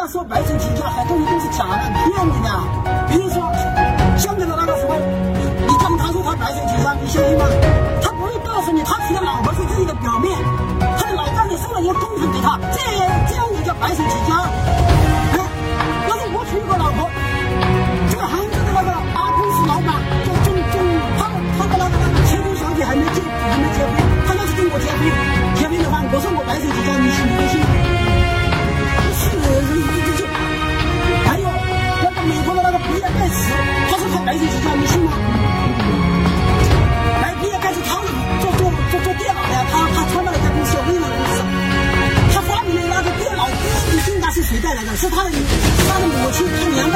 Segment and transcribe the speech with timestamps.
[0.00, 2.48] 要说白手起家，很多人都是假的，骗你的。
[3.10, 3.52] 比如说，
[4.16, 7.44] 香港的那个什么，你当他说他白手起家，你相信吗？
[8.00, 10.34] 他不会告诉你，他娶的老婆是自己的表面，
[10.98, 12.80] 他的老丈人送了一个工程给他，这
[13.28, 14.39] 这样也叫白手起家。
[35.00, 35.12] 吗？
[37.22, 38.06] 哎，你也该去他里
[38.40, 41.38] 做做做做电脑的，他他创办了一家公司，我问了公司，
[42.34, 43.48] 他发明了那个电脑，
[44.04, 44.96] 订单是谁带来的？
[44.96, 46.89] 是他的，他的母亲，他娘。